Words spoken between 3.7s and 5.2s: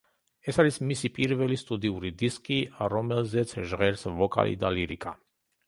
ჟღერს ვოკალი და ლირიკა.